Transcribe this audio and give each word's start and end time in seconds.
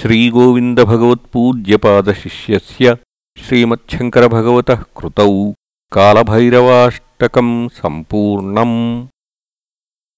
श्रीगोविन्दभगवत्पूज्यपादशिष्यस्य 0.00 2.86
श्रीमच्छङ्करभगवतः 3.44 4.80
कृतौ 4.98 5.32
कालभैरवाष्टकम् 5.92 7.54
सम्पूर्णम् 7.68 8.78